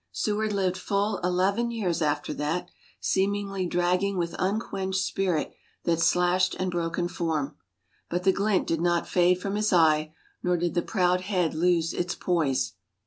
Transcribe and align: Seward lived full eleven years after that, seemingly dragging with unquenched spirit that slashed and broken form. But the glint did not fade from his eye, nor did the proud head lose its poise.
Seward 0.11 0.51
lived 0.51 0.77
full 0.79 1.19
eleven 1.19 1.69
years 1.69 2.01
after 2.01 2.33
that, 2.33 2.67
seemingly 2.99 3.67
dragging 3.67 4.17
with 4.17 4.33
unquenched 4.39 4.99
spirit 4.99 5.53
that 5.83 5.99
slashed 5.99 6.55
and 6.57 6.71
broken 6.71 7.07
form. 7.07 7.55
But 8.09 8.23
the 8.23 8.33
glint 8.33 8.65
did 8.65 8.81
not 8.81 9.07
fade 9.07 9.39
from 9.39 9.53
his 9.53 9.71
eye, 9.71 10.15
nor 10.41 10.57
did 10.57 10.73
the 10.73 10.81
proud 10.81 11.21
head 11.21 11.53
lose 11.53 11.93
its 11.93 12.15
poise. 12.15 12.73